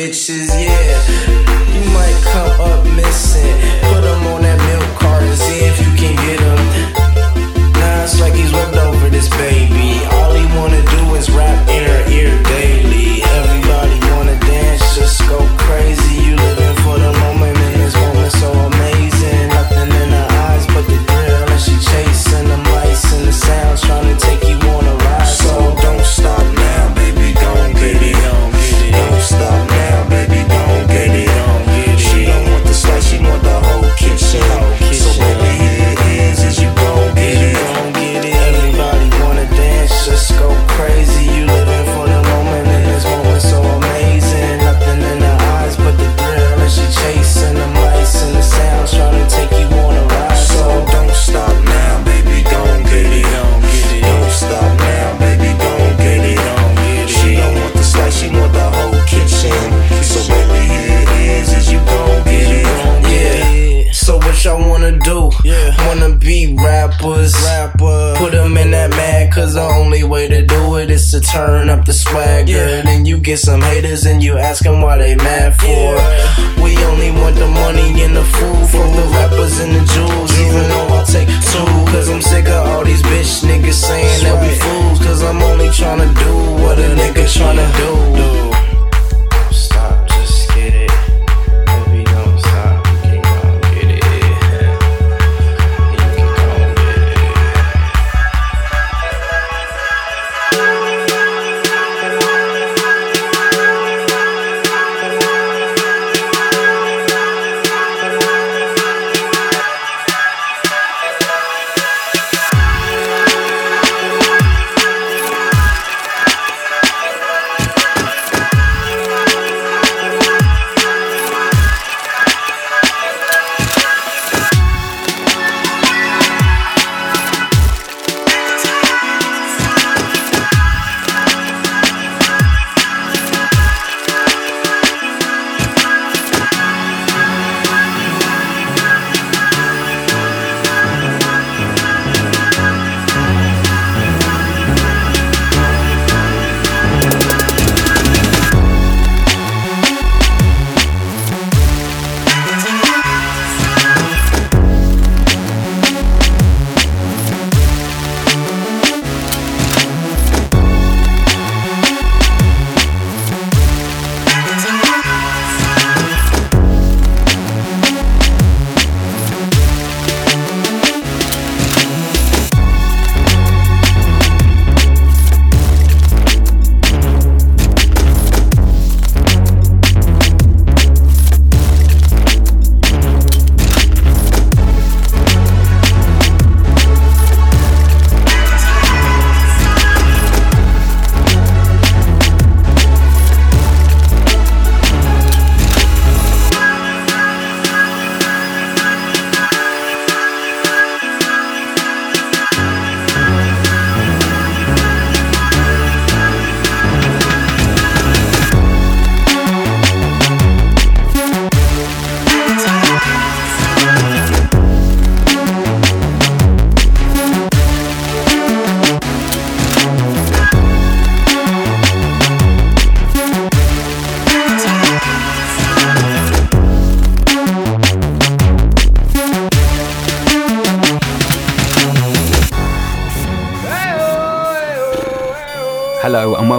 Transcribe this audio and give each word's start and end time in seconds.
bitches, 0.00 0.48
yeah. 0.58 0.99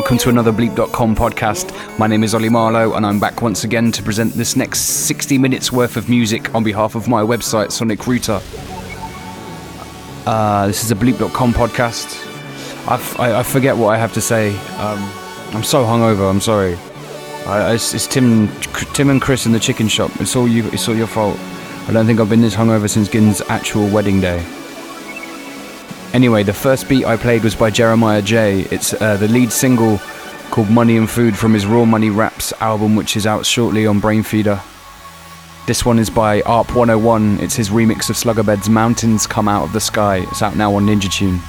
welcome 0.01 0.17
to 0.17 0.29
another 0.29 0.51
Bleep.com 0.51 1.15
podcast. 1.15 1.99
My 1.99 2.07
name 2.07 2.23
is 2.23 2.33
Oli 2.33 2.49
Marlow, 2.49 2.95
and 2.95 3.05
I'm 3.05 3.19
back 3.19 3.43
once 3.43 3.65
again 3.65 3.91
to 3.91 4.01
present 4.01 4.33
this 4.33 4.55
next 4.55 4.79
60 4.79 5.37
minutes 5.37 5.71
worth 5.71 5.95
of 5.95 6.09
music 6.09 6.55
on 6.55 6.63
behalf 6.63 6.95
of 6.95 7.07
my 7.07 7.21
website, 7.21 7.71
Sonic 7.71 8.07
Router. 8.07 8.41
Uh, 10.25 10.65
this 10.65 10.83
is 10.83 10.89
a 10.89 10.95
Bleep.com 10.95 11.53
podcast. 11.53 12.17
i 12.87 13.39
I, 13.41 13.43
forget 13.43 13.77
what 13.77 13.89
I 13.89 13.97
have 13.99 14.11
to 14.13 14.21
say. 14.21 14.57
Um, 14.79 14.97
I'm 15.53 15.63
so 15.63 15.83
hungover, 15.85 16.27
I'm 16.27 16.41
sorry. 16.41 16.73
I, 17.45 17.75
it's, 17.75 17.93
it's 17.93 18.07
Tim, 18.07 18.47
Tim 18.93 19.11
and 19.11 19.21
Chris 19.21 19.45
in 19.45 19.51
the 19.51 19.59
chicken 19.59 19.87
shop. 19.87 20.09
It's 20.19 20.35
all 20.35 20.47
you. 20.47 20.67
It's 20.69 20.89
all 20.89 20.95
your 20.95 21.05
fault. 21.05 21.37
I 21.87 21.91
don't 21.93 22.07
think 22.07 22.19
I've 22.19 22.27
been 22.27 22.41
this 22.41 22.55
hungover 22.55 22.89
since 22.89 23.07
Gin's 23.07 23.41
actual 23.41 23.87
wedding 23.87 24.19
day. 24.19 24.43
Anyway, 26.13 26.43
the 26.43 26.53
first 26.53 26.89
beat 26.89 27.05
I 27.05 27.15
played 27.15 27.43
was 27.43 27.55
by 27.55 27.69
Jeremiah 27.69 28.21
Jae. 28.21 28.69
It's 28.69 28.93
uh, 28.93 29.15
the 29.15 29.29
lead 29.29 29.51
single 29.51 29.97
called 30.49 30.69
Money 30.69 30.97
and 30.97 31.09
Food 31.09 31.37
from 31.37 31.53
his 31.53 31.65
Raw 31.65 31.85
Money 31.85 32.09
Raps 32.09 32.51
album, 32.59 32.97
which 32.97 33.15
is 33.15 33.25
out 33.25 33.45
shortly 33.45 33.87
on 33.87 34.01
Brainfeeder. 34.01 34.61
This 35.67 35.85
one 35.85 35.99
is 35.99 36.09
by 36.09 36.41
ARP 36.41 36.75
101. 36.75 37.39
It's 37.39 37.55
his 37.55 37.69
remix 37.69 38.09
of 38.09 38.17
Slugabed's 38.17 38.67
Mountains 38.67 39.25
Come 39.25 39.47
Out 39.47 39.63
of 39.63 39.71
the 39.71 39.79
Sky. 39.79 40.17
It's 40.29 40.41
out 40.41 40.57
now 40.57 40.75
on 40.75 40.85
Ninja 40.85 41.09
Tune. 41.09 41.39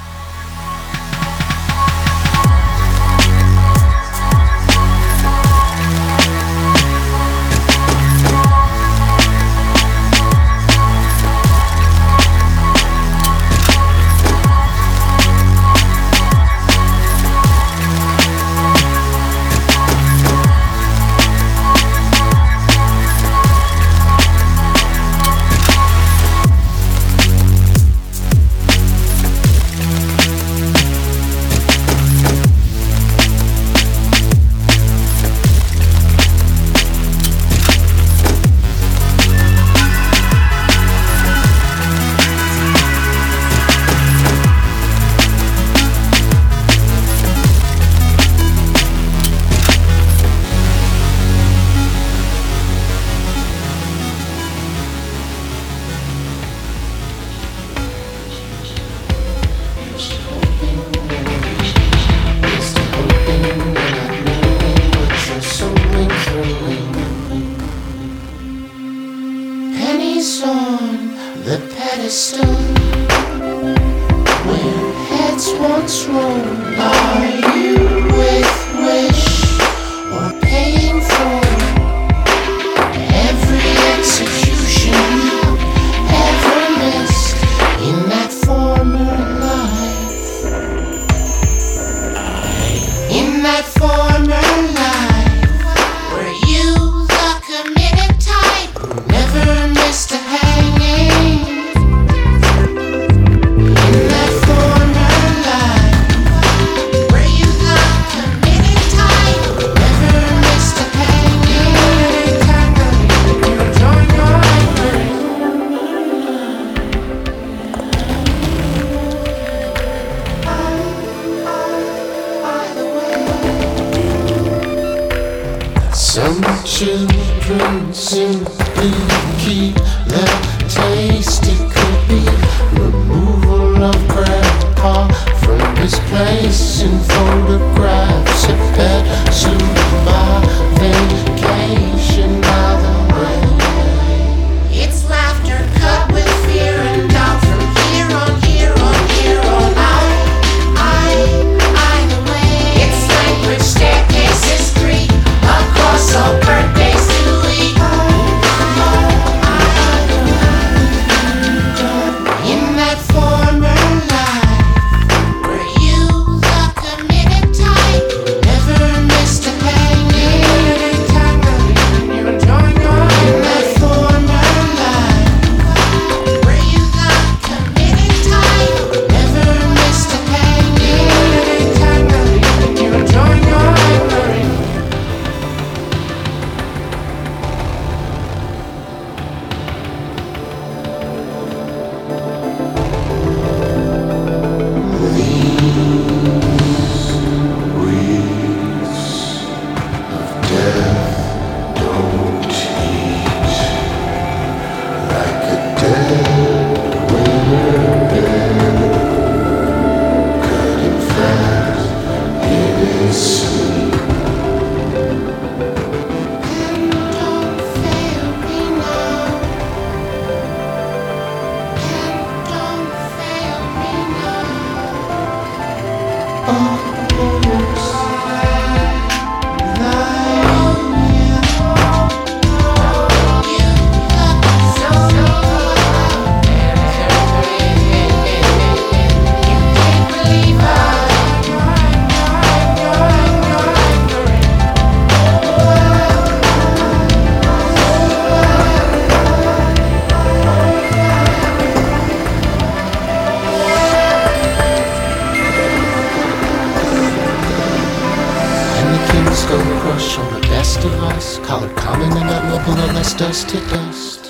us. 261.01 261.39
Call 261.39 261.65
it 261.65 261.77
common 261.77 262.13
and 262.13 262.29
that 262.29 262.51
will 262.51 262.61
pull 262.65 262.75
less 262.93 263.15
dust 263.15 263.49
to 263.51 263.61
dust. 263.69 264.27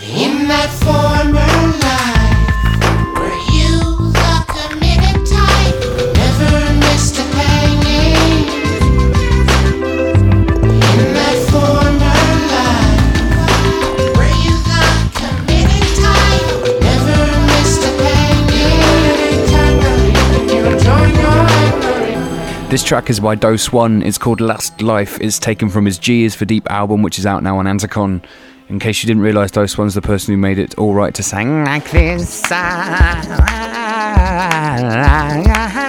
In 0.00 0.48
that 0.48 0.70
form. 0.82 1.13
Track 22.82 23.08
is 23.08 23.20
by 23.20 23.36
Doseone. 23.36 24.04
It's 24.04 24.18
called 24.18 24.40
Last 24.40 24.82
Life. 24.82 25.20
It's 25.20 25.38
taken 25.38 25.68
from 25.68 25.84
his 25.84 25.96
G 25.96 26.24
is 26.24 26.34
for 26.34 26.44
Deep 26.44 26.68
album, 26.70 27.02
which 27.02 27.20
is 27.20 27.26
out 27.26 27.42
now 27.42 27.58
on 27.58 27.66
Anticon. 27.66 28.24
In 28.68 28.80
case 28.80 29.00
you 29.02 29.06
didn't 29.06 29.22
realise, 29.22 29.52
Doseone's 29.52 29.94
the 29.94 30.02
person 30.02 30.34
who 30.34 30.38
made 30.38 30.58
it 30.58 30.76
all 30.76 30.92
right 30.92 31.14
to 31.14 31.22
sing 31.22 31.62
like 31.64 31.88
this. 31.90 32.42
Ah, 32.46 33.22
ah, 33.38 34.16
ah, 35.46 35.83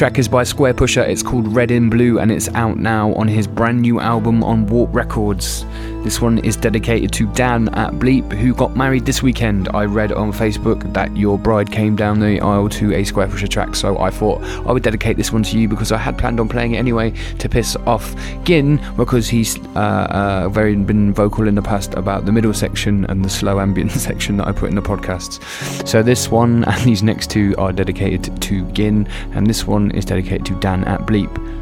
track 0.00 0.18
is 0.18 0.28
by 0.28 0.42
Squarepusher. 0.42 1.06
It's 1.06 1.22
called 1.22 1.46
Red 1.54 1.70
in 1.70 1.90
Blue 1.90 2.20
and 2.20 2.32
it's 2.32 2.48
out 2.54 2.78
now 2.78 3.12
on 3.16 3.28
his 3.28 3.46
brand 3.46 3.82
new 3.82 4.00
album 4.00 4.42
on 4.42 4.64
Warp 4.64 4.94
Records. 4.94 5.66
This 6.02 6.18
one 6.18 6.38
is 6.38 6.56
dedicated 6.56 7.12
to 7.12 7.26
Dan 7.34 7.68
at 7.74 7.92
Bleep, 7.92 8.32
who 8.32 8.54
got 8.54 8.74
married 8.74 9.04
this 9.04 9.22
weekend. 9.22 9.68
I 9.74 9.84
read 9.84 10.12
on 10.12 10.32
Facebook 10.32 10.92
that 10.94 11.14
your 11.14 11.38
bride 11.38 11.70
came 11.70 11.94
down 11.94 12.20
the 12.20 12.40
aisle 12.40 12.70
to 12.70 12.94
a 12.94 13.02
Squarepusher 13.02 13.50
track, 13.50 13.74
so 13.74 13.98
I 13.98 14.10
thought 14.10 14.42
I 14.42 14.72
would 14.72 14.82
dedicate 14.82 15.18
this 15.18 15.30
one 15.30 15.42
to 15.42 15.58
you 15.58 15.68
because 15.68 15.92
I 15.92 15.98
had 15.98 16.16
planned 16.16 16.40
on 16.40 16.48
playing 16.48 16.74
it 16.74 16.78
anyway 16.78 17.12
to 17.38 17.48
piss 17.50 17.76
off 17.86 18.14
Gin 18.44 18.80
because 18.96 19.28
he's 19.28 19.58
uh, 19.76 20.08
uh, 20.10 20.48
very 20.48 20.74
been 20.74 21.12
vocal 21.12 21.46
in 21.46 21.54
the 21.54 21.62
past 21.62 21.92
about 21.94 22.24
the 22.24 22.32
middle 22.32 22.54
section 22.54 23.04
and 23.10 23.22
the 23.22 23.30
slow 23.30 23.60
ambient 23.60 23.90
section 24.08 24.38
that 24.38 24.48
I 24.48 24.52
put 24.52 24.70
in 24.70 24.76
the 24.76 24.82
podcasts. 24.82 25.38
So 25.86 26.02
this 26.02 26.30
one 26.30 26.64
and 26.64 26.82
these 26.82 27.02
next 27.02 27.30
two 27.30 27.54
are 27.58 27.72
dedicated 27.72 28.40
to 28.40 28.64
Gin, 28.72 29.06
and 29.32 29.46
this 29.46 29.66
one 29.66 29.90
is 29.90 30.06
dedicated 30.06 30.46
to 30.46 30.58
Dan 30.60 30.82
at 30.84 31.00
Bleep. 31.02 31.59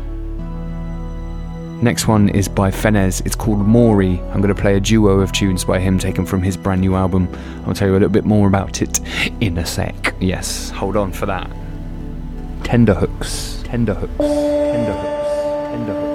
Next 1.81 2.09
one 2.09 2.29
is 2.31 2.49
by 2.49 2.73
Fennesz. 2.73 3.25
It's 3.25 3.37
called 3.37 3.61
Maury. 3.61 4.19
I'm 4.33 4.41
going 4.41 4.53
to 4.55 4.61
play 4.61 4.77
a 4.77 4.81
duo 4.81 5.21
of 5.21 5.31
tunes 5.31 5.65
by 5.65 5.79
him 5.79 5.97
taken 5.97 6.27
from 6.27 6.43
his 6.43 6.57
brand 6.57 6.81
new 6.81 6.97
album. 6.97 7.29
I'll 7.67 7.75
tell 7.75 7.87
you 7.87 7.93
a 7.93 7.95
little 7.95 8.09
bit 8.09 8.25
more 8.25 8.49
about 8.49 8.83
it 8.83 9.01
in 9.41 9.57
a 9.59 9.65
sec. 9.65 10.15
Yes, 10.19 10.71
hold 10.71 10.97
on 10.97 11.13
for 11.13 11.27
that. 11.27 11.49
Tender 12.65 12.95
hooks, 12.95 13.63
tender 13.65 13.95
hooks, 13.95 14.17
tender 14.17 14.93
hooks, 14.93 15.71
tender 15.71 15.93
hooks. 15.93 16.08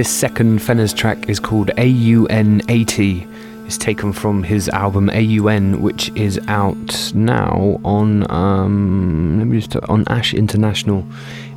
This 0.00 0.08
second 0.08 0.60
Fennesz 0.60 0.96
track 0.96 1.28
is 1.28 1.38
called 1.38 1.72
AUN 1.76 2.62
80. 2.70 3.26
It's 3.66 3.76
taken 3.76 4.14
from 4.14 4.42
his 4.42 4.70
album 4.70 5.10
AUN, 5.10 5.82
which 5.82 6.10
is 6.16 6.40
out 6.48 7.12
now 7.14 7.78
on 7.84 8.24
um, 8.30 9.36
let 9.36 9.46
me 9.46 9.60
just 9.60 9.76
on 9.90 10.08
Ash 10.08 10.32
International. 10.32 11.04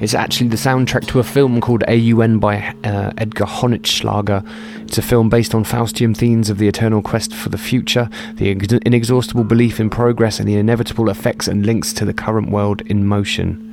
It's 0.01 0.13
actually 0.13 0.49
the 0.49 0.58
soundtrack 0.58 1.08
to 1.08 1.19
a 1.19 1.23
film 1.23 1.62
called 1.62 1.86
AUN 1.88 2.39
by 2.39 2.75
uh, 2.84 3.13
Edgar 3.17 3.45
Honetschläger. 3.45 4.45
It's 4.82 4.97
a 4.97 5.01
film 5.01 5.29
based 5.29 5.56
on 5.56 5.63
Faustian 5.63 6.13
themes 6.13 6.49
of 6.49 6.58
the 6.58 6.67
eternal 6.67 7.01
quest 7.01 7.34
for 7.34 7.47
the 7.47 7.58
future, 7.58 8.10
the 8.36 8.49
inexhaustible 8.86 9.45
belief 9.45 9.79
in 9.79 9.89
progress, 9.89 10.41
and 10.41 10.49
the 10.49 10.56
inevitable 10.56 11.10
effects 11.10 11.47
and 11.47 11.65
links 11.65 11.93
to 11.93 12.03
the 12.03 12.13
current 12.13 12.49
world 12.49 12.82
in 12.88 13.08
motion. 13.08 13.73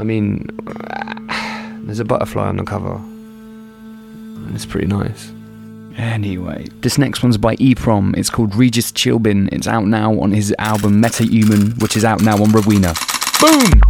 I 0.00 0.02
mean, 0.02 0.46
there's 1.84 2.00
a 2.00 2.04
butterfly 2.06 2.48
on 2.48 2.56
the 2.56 2.64
cover. 2.64 2.94
And 2.94 4.54
it's 4.54 4.64
pretty 4.64 4.86
nice. 4.86 5.30
Anyway, 5.98 6.66
this 6.80 6.96
next 6.96 7.22
one's 7.22 7.36
by 7.36 7.56
EPROM. 7.56 8.16
It's 8.16 8.30
called 8.30 8.54
Regis 8.54 8.92
Chilbin. 8.92 9.52
It's 9.52 9.66
out 9.66 9.86
now 9.86 10.18
on 10.18 10.32
his 10.32 10.54
album 10.58 11.02
Meta 11.02 11.24
Human, 11.24 11.72
which 11.72 11.96
is 11.96 12.04
out 12.04 12.22
now 12.22 12.34
on 12.34 12.48
Rwina. 12.48 12.96
Boom! 13.40 13.80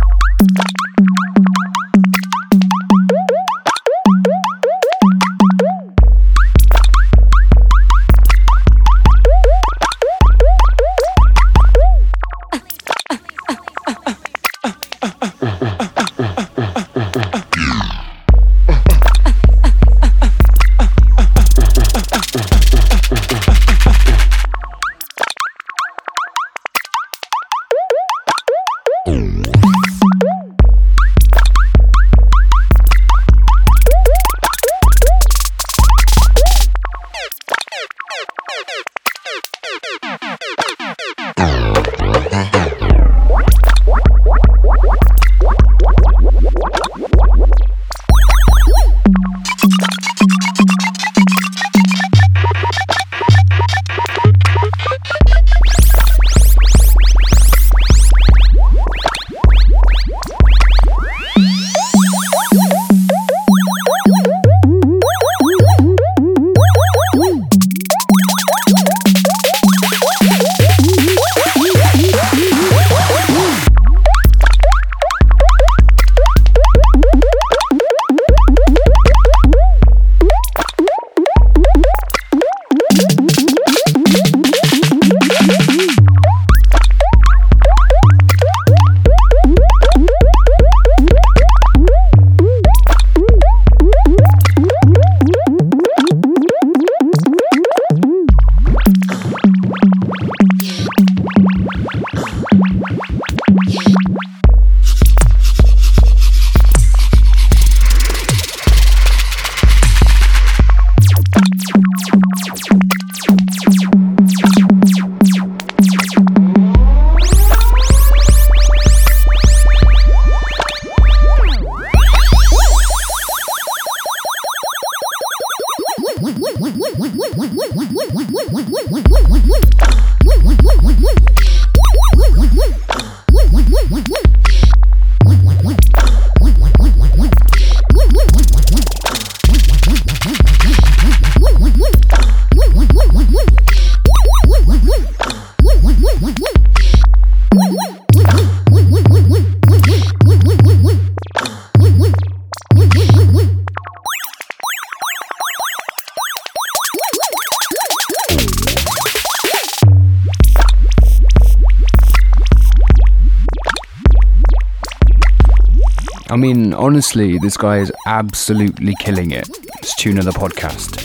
Honestly, 167.00 167.38
this 167.38 167.56
guy 167.56 167.78
is 167.78 167.90
absolutely 168.04 168.94
killing 169.00 169.30
it. 169.30 169.48
It's 169.78 169.94
Tuna 169.94 170.22
the 170.22 170.32
podcast. 170.32 170.98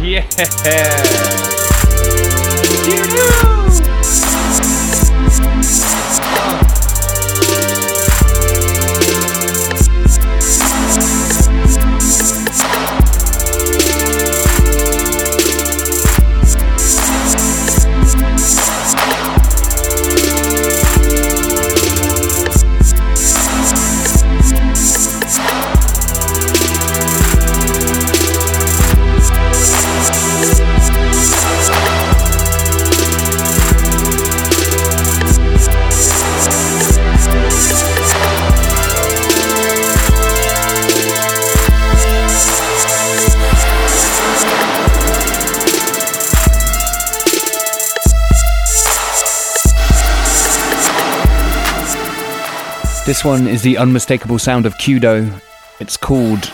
yeah. 0.00 0.24
This 53.06 53.22
one 53.22 53.46
is 53.46 53.60
the 53.60 53.76
unmistakable 53.76 54.38
sound 54.38 54.64
of 54.64 54.72
Kuedo. 54.78 55.30
It's 55.78 55.94
called, 55.94 56.46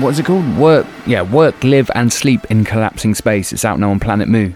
what 0.00 0.08
is 0.08 0.18
it 0.18 0.24
called? 0.24 0.56
Work, 0.56 0.86
yeah, 1.06 1.20
Work, 1.20 1.62
Live 1.62 1.90
and 1.94 2.10
Sleep 2.10 2.46
in 2.46 2.64
Collapsing 2.64 3.14
Space. 3.14 3.52
It's 3.52 3.66
out 3.66 3.78
now 3.78 3.90
on 3.90 4.00
Planet 4.00 4.26
Mu. 4.26 4.52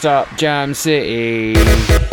Next 0.00 0.06
up, 0.06 0.34
Jam 0.38 0.72
City. 0.72 2.09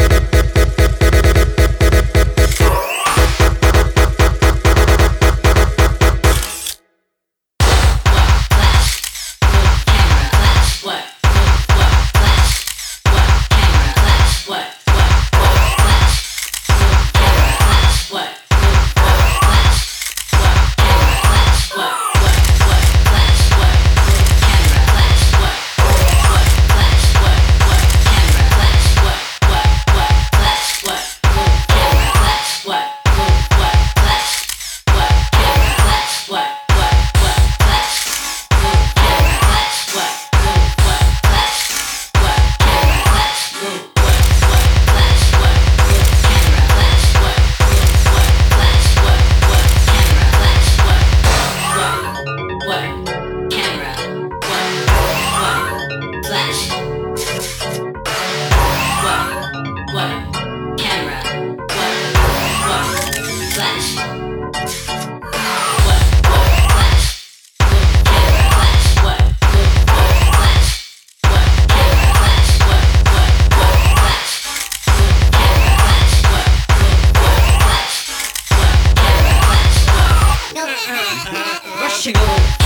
you 82.07 82.56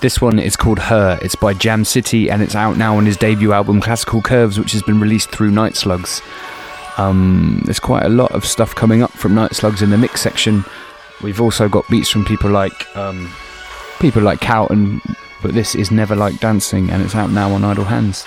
This 0.00 0.18
one 0.18 0.38
is 0.38 0.56
called 0.56 0.78
Her. 0.78 1.18
It's 1.20 1.34
by 1.34 1.52
Jam 1.52 1.84
City 1.84 2.30
and 2.30 2.40
it's 2.40 2.54
out 2.54 2.78
now 2.78 2.96
on 2.96 3.04
his 3.04 3.18
debut 3.18 3.52
album 3.52 3.82
Classical 3.82 4.22
Curves, 4.22 4.58
which 4.58 4.72
has 4.72 4.82
been 4.82 4.98
released 4.98 5.30
through 5.30 5.50
Night 5.50 5.76
Slugs. 5.76 6.22
Um, 6.96 7.60
there's 7.66 7.80
quite 7.80 8.04
a 8.04 8.08
lot 8.08 8.32
of 8.32 8.46
stuff 8.46 8.74
coming 8.74 9.02
up 9.02 9.10
from 9.10 9.34
Night 9.34 9.54
Slugs 9.54 9.82
in 9.82 9.90
the 9.90 9.98
mix 9.98 10.22
section. 10.22 10.64
We've 11.22 11.40
also 11.40 11.68
got 11.68 11.86
beats 11.88 12.08
from 12.08 12.24
people 12.24 12.50
like 12.50 12.96
um, 12.96 13.30
people 14.00 14.22
like 14.22 14.40
Kowton, 14.40 15.00
but 15.42 15.52
this 15.52 15.74
is 15.74 15.90
Never 15.90 16.16
Like 16.16 16.40
Dancing 16.40 16.88
and 16.88 17.02
it's 17.02 17.14
out 17.14 17.30
now 17.30 17.52
on 17.52 17.62
Idle 17.62 17.84
Hands. 17.84 18.26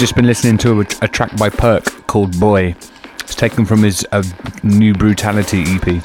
Just 0.00 0.16
been 0.16 0.26
listening 0.26 0.56
to 0.56 0.80
a, 0.80 0.86
a 1.02 1.08
track 1.08 1.36
by 1.36 1.50
Perk 1.50 1.84
called 2.06 2.40
Boy. 2.40 2.74
It's 3.20 3.34
taken 3.34 3.66
from 3.66 3.82
his 3.82 4.06
uh, 4.12 4.22
new 4.62 4.94
Brutality 4.94 5.62
EP. 5.66 6.02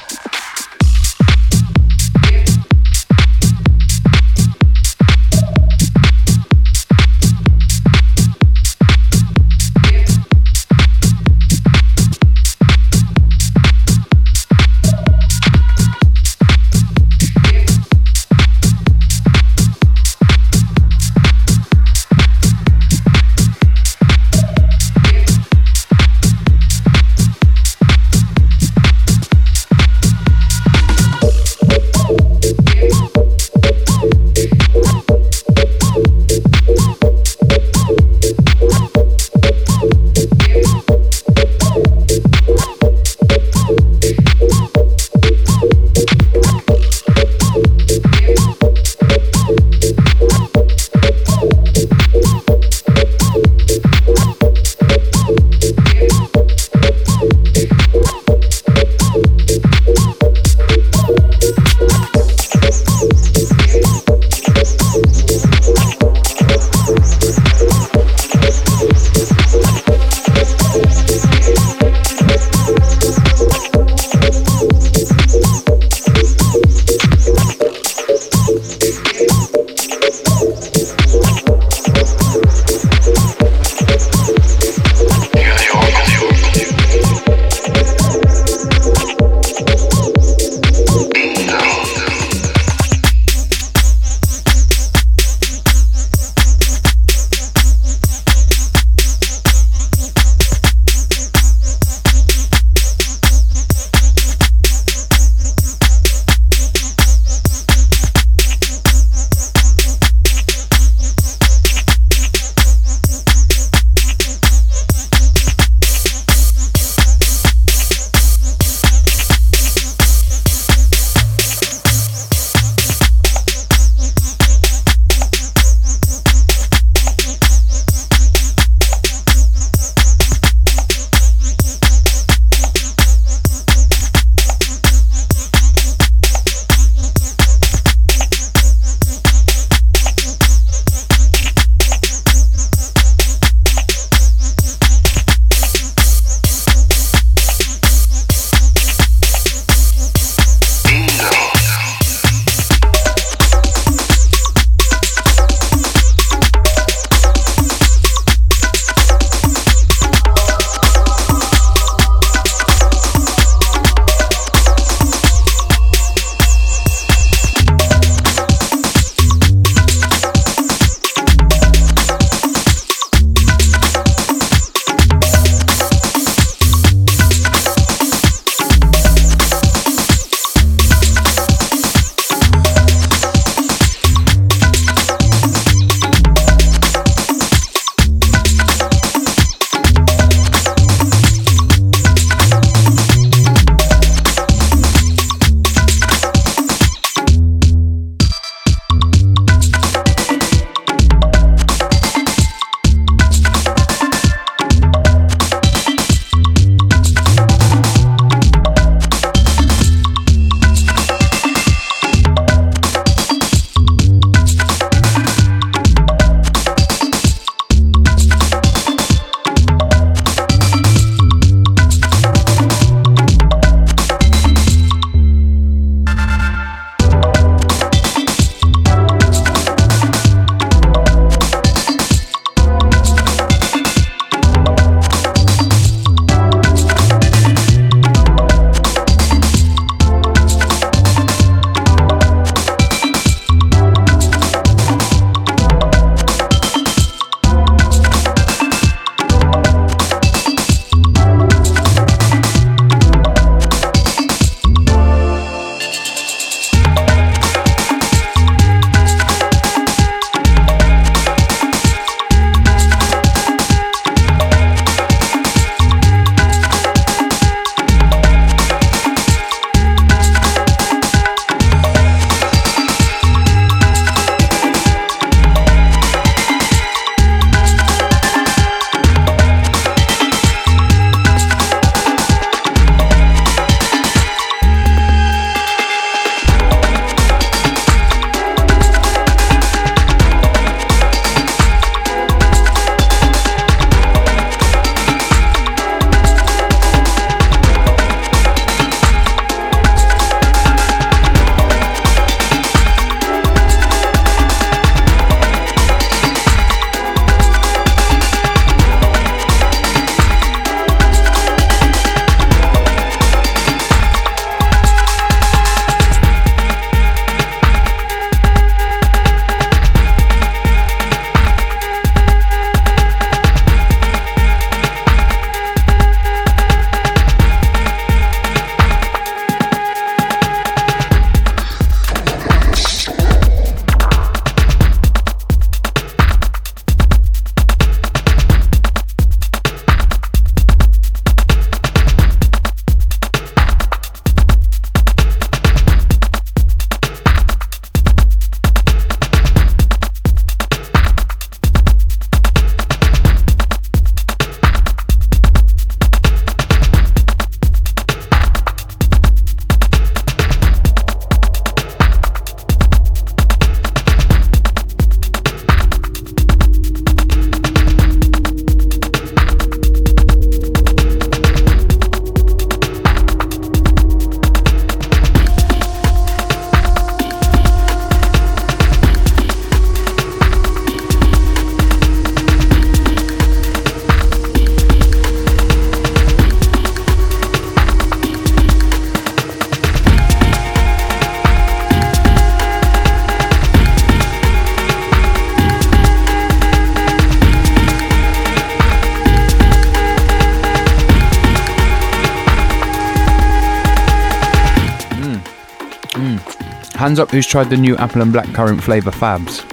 Hands 407.16 407.28
up 407.28 407.30
who's 407.30 407.46
tried 407.46 407.70
the 407.70 407.78
new 407.78 407.96
apple 407.96 408.20
and 408.20 408.30
blackcurrant 408.30 408.82
flavour 408.82 409.10
fabs. 409.10 409.64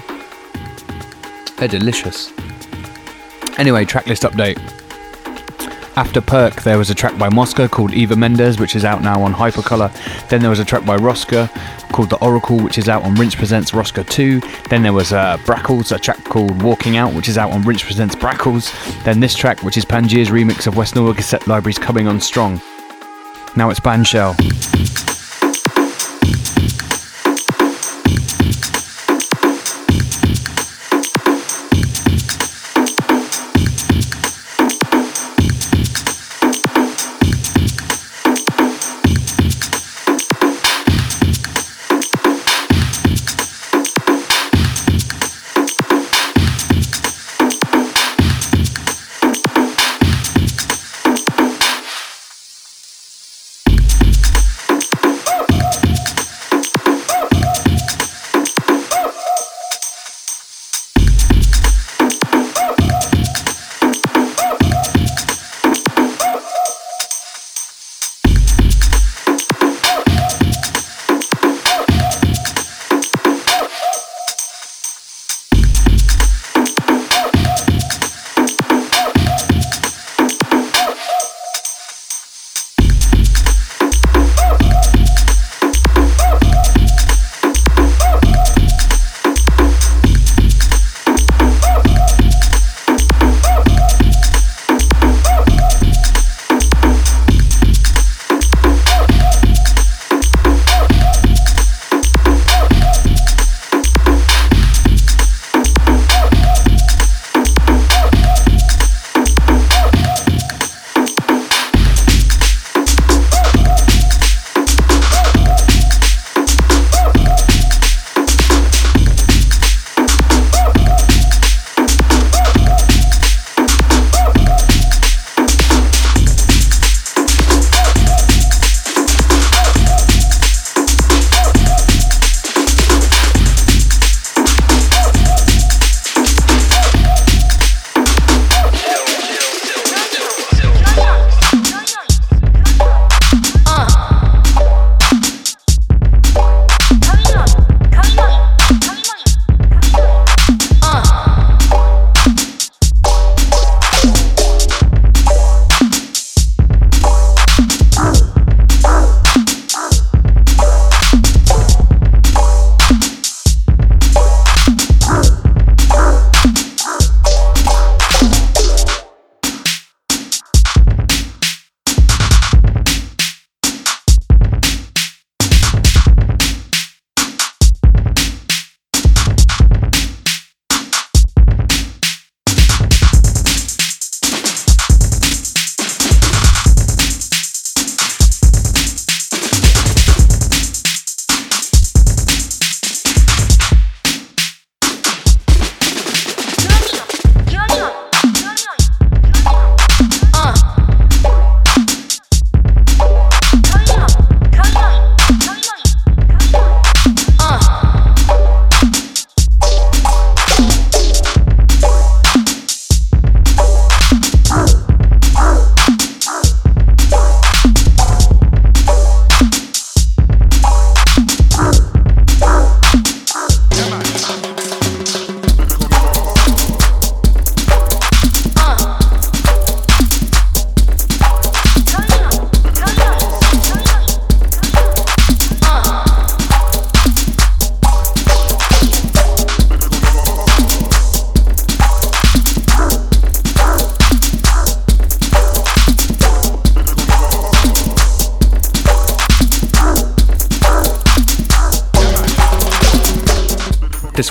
They're 1.57 1.67
delicious. 1.67 2.31
Anyway, 3.57 3.83
tracklist 3.83 4.23
update. 4.23 4.57
After 5.97 6.21
Perk, 6.21 6.61
there 6.61 6.77
was 6.77 6.89
a 6.89 6.95
track 6.95 7.17
by 7.17 7.27
Mosca 7.27 7.67
called 7.67 7.91
Eva 7.91 8.15
Mendes, 8.15 8.61
which 8.61 8.77
is 8.77 8.85
out 8.85 9.01
now 9.01 9.21
on 9.21 9.33
Hypercolor. 9.33 9.91
Then 10.29 10.39
there 10.39 10.49
was 10.49 10.59
a 10.59 10.63
track 10.63 10.85
by 10.85 10.95
Roska 10.95 11.49
called 11.91 12.11
The 12.11 12.17
Oracle, 12.19 12.61
which 12.63 12.77
is 12.77 12.87
out 12.87 13.03
on 13.03 13.13
Rinse 13.15 13.35
Presents 13.35 13.71
Roska 13.71 14.09
2. 14.09 14.39
Then 14.69 14.81
there 14.81 14.93
was 14.93 15.11
uh, 15.11 15.35
Brackles, 15.39 15.93
a 15.93 15.99
track 15.99 16.23
called 16.23 16.61
Walking 16.61 16.95
Out, 16.95 17.13
which 17.13 17.27
is 17.27 17.37
out 17.37 17.51
on 17.51 17.63
Rinse 17.63 17.83
Presents 17.83 18.15
Brackles. 18.15 18.71
Then 19.03 19.19
this 19.19 19.35
track, 19.35 19.63
which 19.63 19.75
is 19.75 19.83
Pangaea's 19.83 20.29
remix 20.29 20.65
of 20.65 20.77
West 20.77 20.95
Norwood 20.95 21.17
Cassette 21.17 21.45
Libraries 21.45 21.77
Coming 21.77 22.07
On 22.07 22.21
Strong. 22.21 22.61
Now 23.57 23.69
it's 23.69 23.81
Bandshell. 23.81 25.12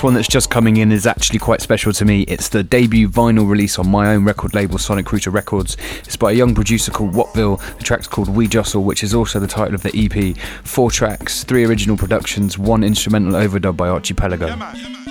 One 0.03 0.15
that's 0.15 0.27
just 0.27 0.49
coming 0.49 0.75
in 0.75 0.91
is 0.91 1.07
actually 1.07 1.39
quite 1.39 1.61
special 1.61 1.93
to 1.93 2.03
me. 2.03 2.23
It's 2.23 2.49
the 2.49 2.61
debut 2.61 3.07
vinyl 3.07 3.49
release 3.49 3.79
on 3.79 3.89
my 3.89 4.13
own 4.13 4.25
record 4.25 4.53
label, 4.53 4.77
Sonic 4.77 5.09
Router 5.13 5.29
Records. 5.29 5.77
It's 5.99 6.17
by 6.17 6.31
a 6.31 6.35
young 6.35 6.53
producer 6.53 6.91
called 6.91 7.13
Wattville. 7.13 7.57
The 7.77 7.83
track's 7.85 8.05
called 8.05 8.27
We 8.27 8.49
Jostle, 8.49 8.83
which 8.83 9.01
is 9.01 9.13
also 9.13 9.39
the 9.39 9.47
title 9.47 9.73
of 9.75 9.81
the 9.81 9.91
EP. 9.95 10.35
Four 10.65 10.91
tracks, 10.91 11.45
three 11.45 11.63
original 11.63 11.95
productions, 11.95 12.57
one 12.57 12.83
instrumental 12.83 13.31
overdub 13.31 13.77
by 13.77 13.87
Archipelago. 13.87 14.47
Yeah, 14.47 15.02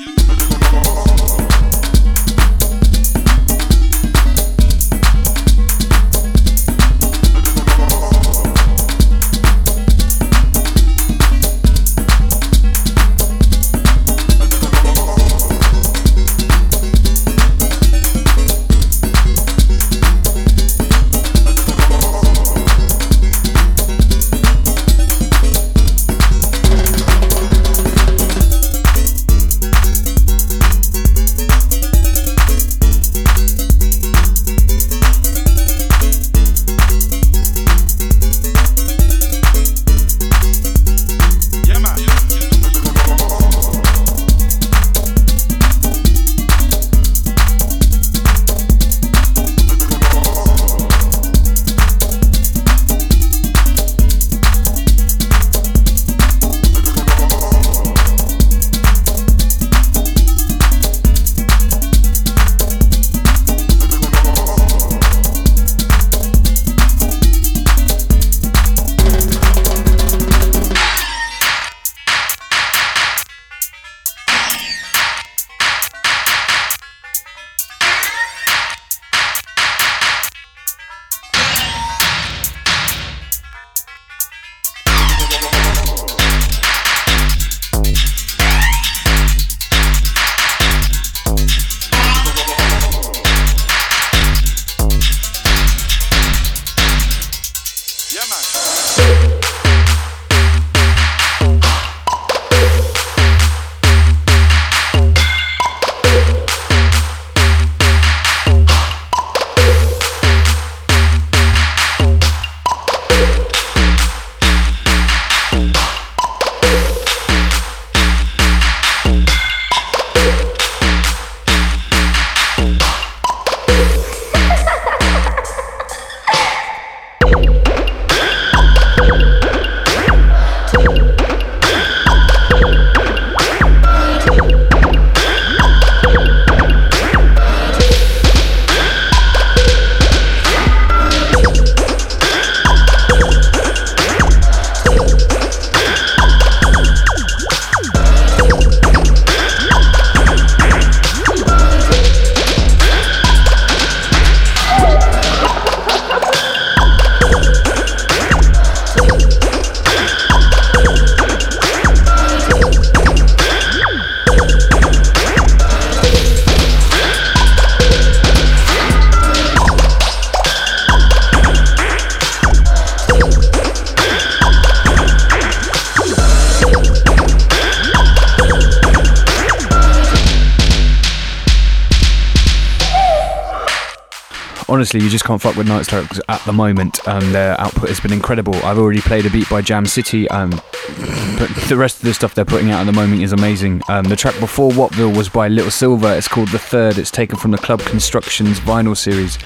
honestly, 184.82 185.00
you 185.00 185.08
just 185.08 185.24
can't 185.24 185.40
fuck 185.40 185.54
with 185.54 185.68
Night 185.68 185.92
at 186.28 186.44
the 186.44 186.52
moment 186.52 187.06
um, 187.06 187.30
their 187.30 187.60
output 187.60 187.88
has 187.88 188.00
been 188.00 188.12
incredible. 188.12 188.52
I've 188.64 188.78
already 188.78 189.00
played 189.00 189.24
a 189.26 189.30
beat 189.30 189.48
by 189.48 189.62
Jam 189.62 189.86
City, 189.86 190.28
um, 190.30 190.50
but 190.50 191.48
the 191.68 191.76
rest 191.76 191.98
of 191.98 192.02
the 192.02 192.12
stuff 192.12 192.34
they're 192.34 192.44
putting 192.44 192.72
out 192.72 192.80
at 192.80 192.86
the 192.86 192.92
moment 192.92 193.22
is 193.22 193.30
amazing. 193.30 193.80
Um, 193.88 194.06
the 194.06 194.16
track 194.16 194.36
before 194.40 194.72
Wattville 194.72 195.16
was 195.16 195.28
by 195.28 195.46
Lil 195.46 195.70
Silva. 195.70 196.16
It's 196.16 196.26
called 196.26 196.48
The 196.48 196.58
Third. 196.58 196.98
It's 196.98 197.12
taken 197.12 197.38
from 197.38 197.52
the 197.52 197.58
Club 197.58 197.78
Constructions 197.82 198.58
vinyl 198.58 198.96
series. 198.96 199.38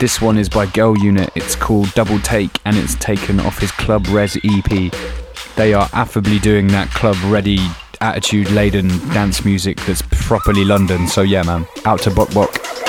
This 0.00 0.20
one 0.20 0.36
is 0.36 0.48
by 0.48 0.66
Girl 0.66 0.98
Unit. 0.98 1.30
It's 1.36 1.54
called 1.54 1.94
Double 1.94 2.18
Take, 2.18 2.58
and 2.64 2.76
it's 2.76 2.96
taken 2.96 3.38
off 3.38 3.60
his 3.60 3.70
Club 3.70 4.08
Rez 4.08 4.36
EP. 4.42 4.92
They 5.54 5.72
are 5.72 5.88
affably 5.92 6.40
doing 6.40 6.66
that 6.68 6.88
club 6.88 7.16
ready 7.26 7.60
attitude 8.00 8.50
laden 8.50 8.88
dance 9.10 9.44
music 9.44 9.80
that's 9.82 10.02
properly 10.02 10.64
London. 10.64 11.06
So 11.06 11.22
yeah, 11.22 11.44
man, 11.44 11.64
out 11.84 12.00
to 12.02 12.10
Bok 12.10 12.34
Bok. 12.34 12.79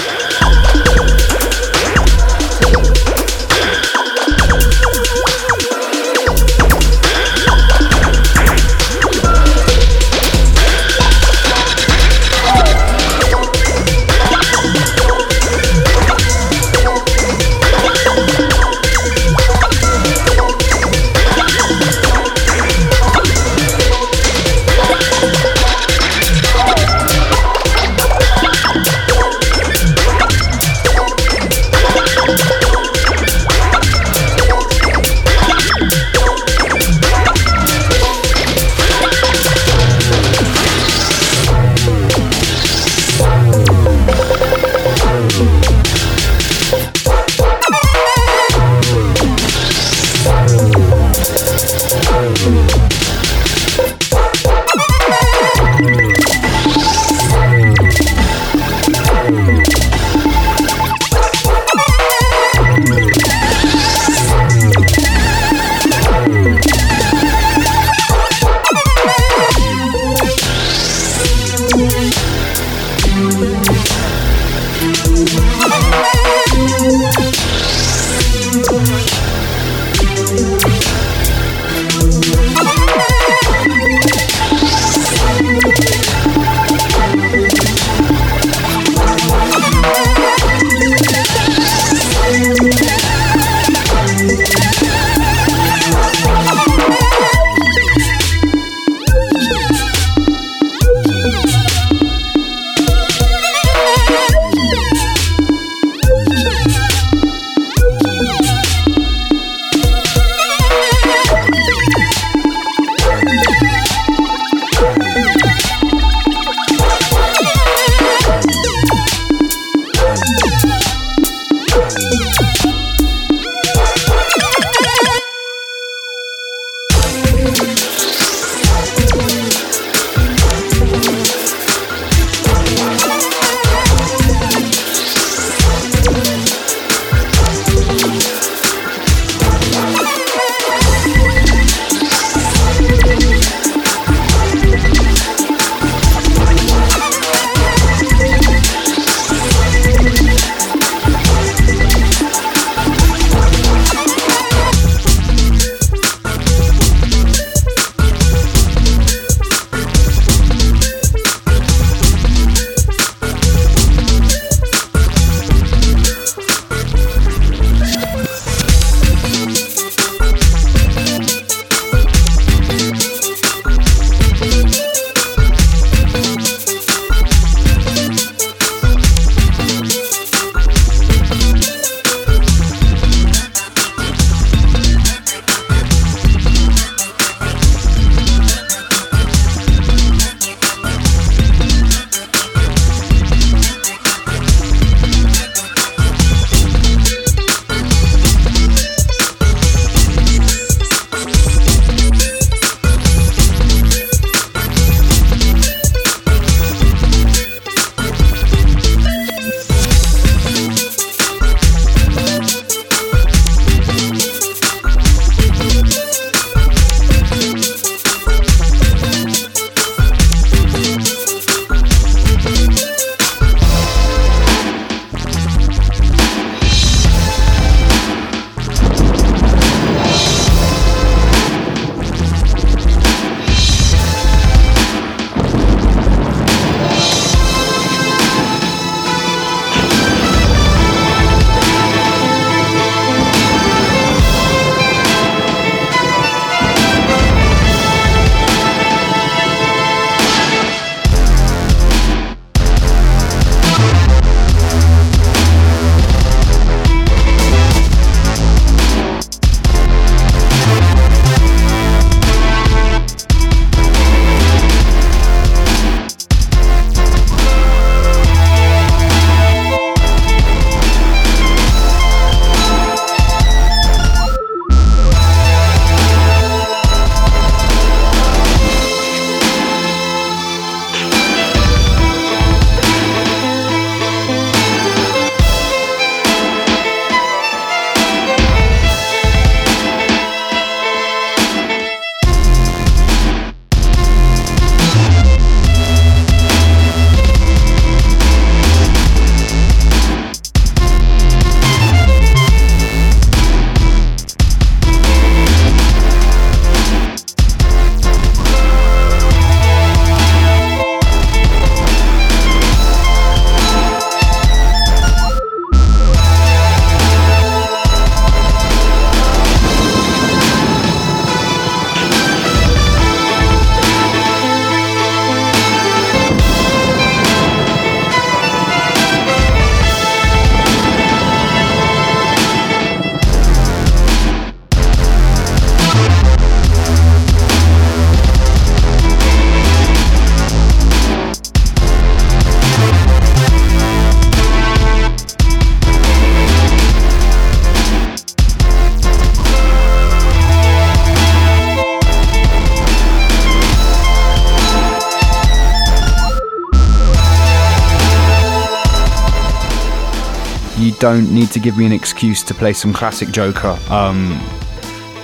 Don't 361.02 361.34
need 361.34 361.50
to 361.50 361.60
give 361.60 361.80
me 361.80 361.86
an 361.88 361.92
excuse 361.92 362.44
to 362.44 362.54
play 362.54 362.74
some 362.74 362.94
classic 362.94 363.32
Joker. 363.32 363.76
Um, 363.90 364.40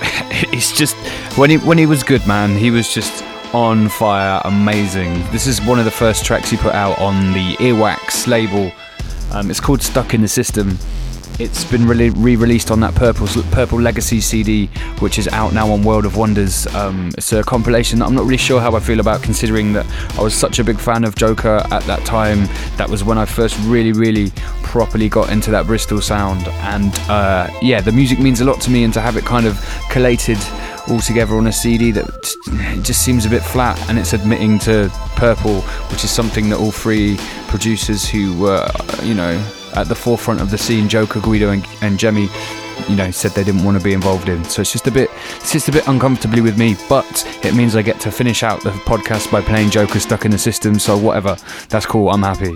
it's 0.52 0.76
just 0.76 0.96
when 1.38 1.50
he 1.50 1.58
when 1.58 1.78
he 1.78 1.86
was 1.86 2.02
good, 2.02 2.26
man. 2.26 2.56
He 2.58 2.72
was 2.72 2.92
just 2.92 3.22
on 3.54 3.88
fire, 3.88 4.42
amazing. 4.44 5.14
This 5.30 5.46
is 5.46 5.62
one 5.62 5.78
of 5.78 5.84
the 5.84 5.90
first 5.92 6.24
tracks 6.24 6.50
he 6.50 6.56
put 6.56 6.74
out 6.74 6.98
on 6.98 7.32
the 7.32 7.54
Earwax 7.58 8.26
label. 8.26 8.72
Um, 9.30 9.50
it's 9.50 9.60
called 9.60 9.80
Stuck 9.80 10.14
in 10.14 10.20
the 10.20 10.28
System. 10.28 10.76
It's 11.38 11.62
been 11.64 11.86
re 11.86 12.10
released 12.10 12.72
on 12.72 12.80
that 12.80 12.96
Purple 12.96 13.28
Purple 13.52 13.80
Legacy 13.80 14.20
CD, 14.20 14.66
which 14.98 15.20
is 15.20 15.28
out 15.28 15.52
now 15.52 15.70
on 15.70 15.84
World 15.84 16.04
of 16.04 16.16
Wonders. 16.16 16.66
Um, 16.74 17.12
it's 17.16 17.32
a 17.32 17.44
compilation 17.44 18.00
that 18.00 18.06
I'm 18.06 18.14
not 18.16 18.24
really 18.24 18.38
sure 18.38 18.60
how 18.60 18.74
I 18.74 18.80
feel 18.80 18.98
about, 18.98 19.22
considering 19.22 19.72
that 19.74 19.86
I 20.18 20.22
was 20.22 20.34
such 20.34 20.58
a 20.58 20.64
big 20.64 20.80
fan 20.80 21.04
of 21.04 21.14
Joker 21.14 21.62
at 21.70 21.84
that 21.84 22.04
time. 22.04 22.46
That 22.76 22.88
was 22.88 23.04
when 23.04 23.18
I 23.18 23.24
first 23.24 23.56
really, 23.60 23.92
really 23.92 24.32
properly 24.64 25.08
got 25.08 25.30
into 25.30 25.52
that 25.52 25.66
Bristol 25.66 26.00
sound, 26.00 26.48
and 26.48 26.92
uh, 27.08 27.48
yeah, 27.62 27.80
the 27.80 27.92
music 27.92 28.18
means 28.18 28.40
a 28.40 28.44
lot 28.44 28.60
to 28.62 28.70
me, 28.72 28.82
and 28.82 28.92
to 28.94 29.00
have 29.00 29.16
it 29.16 29.24
kind 29.24 29.46
of 29.46 29.64
collated 29.90 30.38
all 30.88 30.98
together 30.98 31.36
on 31.36 31.46
a 31.46 31.52
CD 31.52 31.92
that 31.92 32.04
just 32.82 33.04
seems 33.04 33.26
a 33.26 33.30
bit 33.30 33.42
flat, 33.42 33.78
and 33.88 33.96
it's 33.96 34.12
admitting 34.12 34.58
to 34.58 34.90
Purple, 35.14 35.60
which 35.92 36.02
is 36.02 36.10
something 36.10 36.48
that 36.48 36.58
all 36.58 36.72
three 36.72 37.16
producers 37.46 38.08
who 38.08 38.36
were, 38.40 38.68
you 39.04 39.14
know, 39.14 39.40
at 39.74 39.88
the 39.88 39.94
forefront 39.94 40.40
of 40.40 40.50
the 40.50 40.58
scene, 40.58 40.88
Joker, 40.88 41.20
Guido, 41.20 41.50
and, 41.50 41.66
and 41.82 41.98
Gemmy, 41.98 42.28
you 42.88 42.96
know, 42.96 43.10
said 43.10 43.32
they 43.32 43.44
didn't 43.44 43.64
want 43.64 43.78
to 43.78 43.84
be 43.84 43.92
involved 43.92 44.28
in. 44.28 44.44
So 44.44 44.62
it's 44.62 44.72
just 44.72 44.86
a 44.86 44.90
bit, 44.90 45.10
it's 45.36 45.52
just 45.52 45.68
a 45.68 45.72
bit 45.72 45.86
uncomfortably 45.88 46.40
with 46.40 46.58
me. 46.58 46.76
But 46.88 47.26
it 47.44 47.54
means 47.54 47.76
I 47.76 47.82
get 47.82 48.00
to 48.00 48.10
finish 48.10 48.42
out 48.42 48.62
the 48.62 48.70
podcast 48.70 49.30
by 49.30 49.40
playing 49.40 49.70
Joker 49.70 50.00
stuck 50.00 50.24
in 50.24 50.30
the 50.30 50.38
system. 50.38 50.78
So 50.78 50.96
whatever, 50.96 51.36
that's 51.68 51.86
cool. 51.86 52.10
I'm 52.10 52.22
happy. 52.22 52.54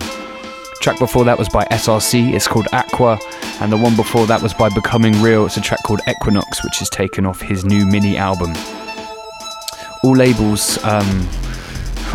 Track 0.81 0.99
before 0.99 1.23
that 1.23 1.37
was 1.37 1.47
by 1.47 1.63
SRC. 1.65 2.33
It's 2.33 2.47
called 2.47 2.67
Aqua, 2.73 3.17
and 3.61 3.71
the 3.71 3.77
one 3.77 3.95
before 3.95 4.27
that 4.27 4.41
was 4.41 4.53
by 4.53 4.67
Becoming 4.69 5.21
Real. 5.21 5.45
It's 5.45 5.55
a 5.55 5.61
track 5.61 5.81
called 5.83 6.01
Equinox, 6.07 6.61
which 6.63 6.81
is 6.81 6.89
taken 6.89 7.25
off 7.25 7.39
his 7.39 7.63
new 7.63 7.85
mini 7.85 8.17
album. 8.17 8.53
All 10.03 10.13
labels, 10.13 10.83
um, 10.83 11.29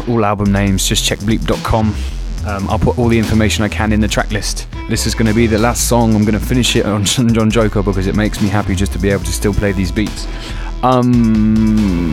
all 0.07 0.23
album 0.23 0.53
names. 0.53 0.87
Just 0.87 1.03
check 1.05 1.19
bleep.com. 1.21 2.18
Um, 2.49 2.69
I'll 2.71 2.79
put 2.79 2.99
all 2.99 3.09
the 3.09 3.19
information 3.19 3.63
I 3.63 3.69
can 3.69 3.93
in 3.93 4.01
the 4.01 4.09
track 4.09 4.31
list. 4.31 4.67
This 4.89 5.07
is 5.07 5.15
going 5.15 5.27
to 5.27 5.35
be 5.35 5.47
the 5.47 5.59
last 5.59 5.87
song. 5.87 6.15
I'm 6.15 6.25
going 6.25 6.39
to 6.39 6.45
finish 6.45 6.75
it 6.77 6.87
on 6.87 7.05
John 7.05 7.51
Joker 7.51 7.83
because 7.83 8.07
it 8.07 8.17
makes 8.17 8.41
me 8.41 8.49
happy 8.49 8.75
just 8.75 8.93
to 8.93 8.99
be 8.99 9.11
able 9.11 9.25
to 9.25 9.33
still 9.33 9.53
play 9.53 9.73
these 9.73 9.93
beats. 9.93 10.27
Um, 10.83 12.11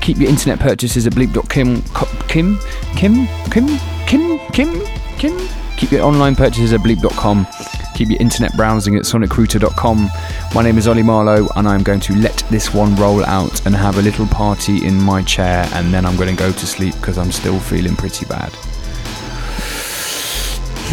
keep 0.00 0.18
your 0.18 0.28
internet 0.28 0.60
purchases 0.60 1.08
at 1.08 1.14
bleep.kim. 1.14 1.82
Kim? 2.28 2.60
Kim? 2.94 3.26
Kim? 3.50 3.78
Kim? 4.06 4.38
Kim? 4.52 4.86
Kim? 5.18 5.48
Keep 5.76 5.90
your 5.90 6.04
online 6.04 6.36
purchases 6.36 6.72
at 6.72 6.80
bleep.com. 6.80 7.48
Keep 7.96 8.10
your 8.10 8.20
internet 8.20 8.54
browsing 8.56 8.94
at 8.94 9.02
sonicrouter.com. 9.02 10.08
My 10.54 10.62
name 10.62 10.78
is 10.78 10.86
Oli 10.86 11.02
Marlow, 11.02 11.48
and 11.56 11.66
I'm 11.66 11.82
going 11.82 11.98
to 12.00 12.14
let 12.14 12.44
this 12.50 12.72
one 12.72 12.94
roll 12.94 13.24
out 13.24 13.66
and 13.66 13.74
have 13.74 13.98
a 13.98 14.02
little 14.02 14.26
party 14.26 14.86
in 14.86 14.94
my 15.02 15.22
chair, 15.22 15.68
and 15.72 15.92
then 15.92 16.06
I'm 16.06 16.14
going 16.16 16.28
to 16.28 16.36
go 16.40 16.52
to 16.52 16.66
sleep 16.66 16.94
because 16.96 17.18
I'm 17.18 17.32
still 17.32 17.58
feeling 17.58 17.96
pretty 17.96 18.24
bad. 18.26 18.52
Oh, 20.88 20.92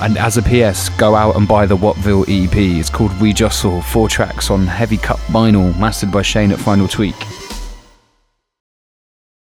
and 0.00 0.16
as 0.16 0.38
a 0.38 0.42
PS, 0.42 0.88
go 0.88 1.14
out 1.14 1.36
and 1.36 1.46
buy 1.46 1.66
the 1.66 1.76
Wattville 1.76 2.22
EP. 2.22 2.56
It's 2.56 2.88
called 2.88 3.20
We 3.20 3.34
Jostle, 3.34 3.82
four 3.82 4.08
tracks 4.08 4.50
on 4.50 4.66
heavy 4.66 4.96
cut 4.96 5.18
vinyl, 5.28 5.78
mastered 5.78 6.10
by 6.10 6.22
Shane 6.22 6.52
at 6.52 6.58
Finyl 6.58 6.90
Tweak. 6.90 7.43